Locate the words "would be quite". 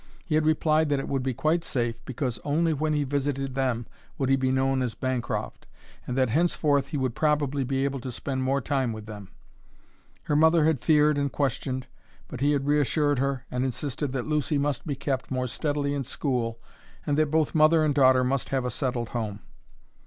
1.07-1.63